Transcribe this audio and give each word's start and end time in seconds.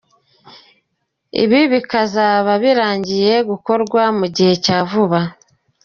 Ibi 1.43 1.59
bikazaba 1.73 2.51
birangiye 2.63 3.33
gukorwa 3.49 4.01
mugihe 4.17 4.53
cyavuba. 4.65 5.19